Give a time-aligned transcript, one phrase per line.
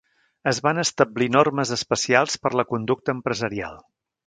[0.51, 3.79] Es van establir normes especials per la conducta empresarial.